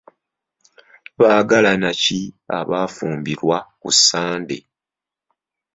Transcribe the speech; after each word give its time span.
Baagalana 1.19 1.89
ki 2.01 2.19
abaafumbirwa 2.57 3.57
ku 3.81 3.89
Sande? 4.03 4.57